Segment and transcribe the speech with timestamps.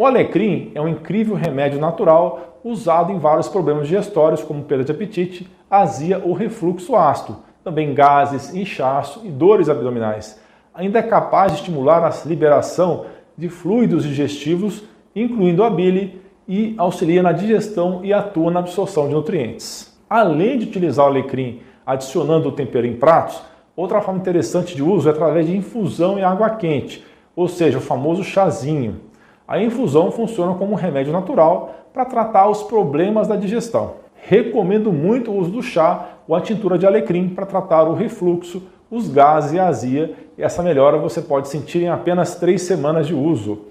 [0.00, 4.92] O alecrim é um incrível remédio natural usado em vários problemas digestórios, como perda de
[4.92, 10.40] apetite, azia ou refluxo ácido, também gases, inchaço e dores abdominais.
[10.72, 13.04] Ainda é capaz de estimular a liberação
[13.36, 14.82] de fluidos digestivos,
[15.14, 20.00] incluindo a bile, e auxilia na digestão e atua na absorção de nutrientes.
[20.08, 23.42] Além de utilizar o alecrim adicionando o tempero em pratos,
[23.76, 27.04] outra forma interessante de uso é através de infusão em água quente,
[27.36, 29.09] ou seja, o famoso chazinho.
[29.50, 33.94] A infusão funciona como um remédio natural para tratar os problemas da digestão.
[34.14, 38.62] Recomendo muito o uso do chá ou a tintura de alecrim para tratar o refluxo,
[38.88, 40.14] os gases e a azia.
[40.38, 43.62] E essa melhora você pode sentir em apenas três semanas de uso.